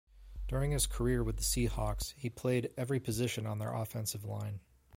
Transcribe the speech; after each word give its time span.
During 0.47 0.71
his 0.71 0.87
career 0.87 1.23
with 1.23 1.37
the 1.37 1.43
Seahawks, 1.43 2.13
he 2.17 2.27
played 2.27 2.73
every 2.75 2.99
position 2.99 3.45
on 3.45 3.59
their 3.59 3.75
offensive 3.75 4.25
line. 4.25 4.61